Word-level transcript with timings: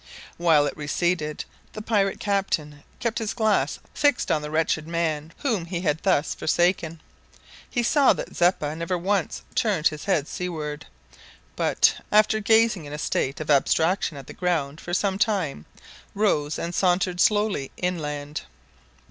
While 0.37 0.65
it 0.65 0.75
receded, 0.75 1.45
the 1.73 1.81
pirate 1.83 2.19
captain 2.19 2.81
kept 2.99 3.19
his 3.19 3.35
glass 3.35 3.77
fixed 3.93 4.31
on 4.31 4.41
the 4.41 4.49
wretched 4.49 4.87
man 4.87 5.31
whom 5.43 5.65
he 5.65 5.81
had 5.81 6.01
thus 6.01 6.33
forsaken. 6.33 6.99
He 7.69 7.83
saw 7.83 8.11
that 8.13 8.35
Zeppa 8.35 8.75
never 8.75 8.97
once 8.97 9.43
turned 9.53 9.89
his 9.89 10.05
head 10.05 10.27
seaward, 10.27 10.87
but, 11.55 12.01
after 12.11 12.39
gazing 12.39 12.85
in 12.85 12.93
a 12.93 12.97
state 12.97 13.39
of 13.39 13.51
abstraction 13.51 14.17
at 14.17 14.25
the 14.25 14.33
ground 14.33 14.81
for 14.81 14.91
some 14.95 15.19
time, 15.19 15.67
rose 16.15 16.57
and 16.57 16.73
sauntered 16.73 17.21
slowly 17.21 17.69
inland. 17.77 18.41